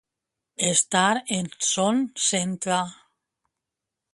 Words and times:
Estar 0.69 1.19
en 1.35 1.45
son 1.73 1.97
centre. 2.29 2.79